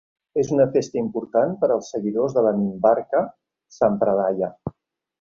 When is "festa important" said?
0.77-1.53